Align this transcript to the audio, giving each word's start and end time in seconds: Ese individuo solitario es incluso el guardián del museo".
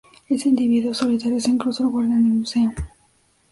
Ese 0.27 0.49
individuo 0.49 0.95
solitario 0.95 1.37
es 1.37 1.47
incluso 1.47 1.83
el 1.83 1.89
guardián 1.89 2.23
del 2.23 2.33
museo". 2.39 2.73